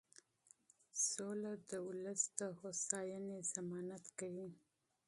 سوله 1.09 1.51
د 1.69 1.71
ملت 1.87 2.21
د 2.39 2.39
هوساینې 2.59 3.37
ضمانت 3.53 4.05
کوي. 4.19 4.49